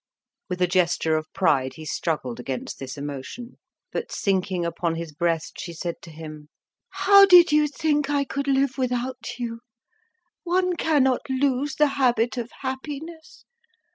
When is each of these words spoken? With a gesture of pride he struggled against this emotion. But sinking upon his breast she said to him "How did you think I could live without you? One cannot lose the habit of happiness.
With 0.49 0.63
a 0.63 0.67
gesture 0.67 1.15
of 1.15 1.31
pride 1.31 1.73
he 1.75 1.85
struggled 1.85 2.39
against 2.39 2.79
this 2.79 2.97
emotion. 2.97 3.59
But 3.91 4.11
sinking 4.11 4.65
upon 4.65 4.95
his 4.95 5.11
breast 5.13 5.59
she 5.59 5.73
said 5.73 6.01
to 6.01 6.09
him 6.09 6.49
"How 6.89 7.27
did 7.27 7.51
you 7.51 7.67
think 7.67 8.09
I 8.09 8.23
could 8.23 8.47
live 8.47 8.79
without 8.79 9.37
you? 9.37 9.59
One 10.41 10.75
cannot 10.75 11.29
lose 11.29 11.75
the 11.75 11.85
habit 12.01 12.35
of 12.35 12.49
happiness. 12.61 13.45